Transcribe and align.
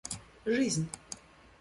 жизнь 0.45 0.89